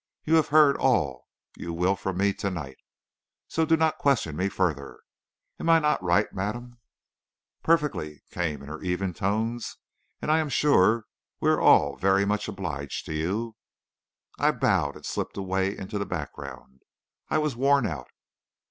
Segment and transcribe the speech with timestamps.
[0.23, 2.77] You have heard all you will from me to night.
[3.47, 4.99] So do not question me further.
[5.59, 6.79] Am I not right, madame?"
[7.61, 9.77] "Perfectly," came in her even tones.
[10.19, 11.05] "And I am sure
[11.39, 13.55] we are all very much obliged to you."
[14.39, 16.81] I bowed and slipped away into the background.
[17.29, 18.09] I was worn out.